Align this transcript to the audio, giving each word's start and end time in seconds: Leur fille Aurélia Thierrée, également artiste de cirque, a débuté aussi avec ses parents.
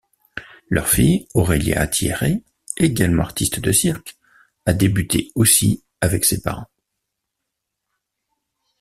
Leur 0.67 0.87
fille 0.87 1.27
Aurélia 1.35 1.85
Thierrée, 1.85 2.41
également 2.77 3.21
artiste 3.21 3.59
de 3.59 3.71
cirque, 3.71 4.17
a 4.65 4.73
débuté 4.73 5.31
aussi 5.35 5.83
avec 6.01 6.25
ses 6.25 6.41
parents. 6.41 6.71